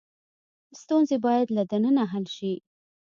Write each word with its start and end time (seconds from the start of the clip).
ستونزې 0.81 1.17
باید 1.25 1.47
له 1.57 1.63
دننه 1.71 2.03
حل 2.11 2.25
شي. 2.35 2.53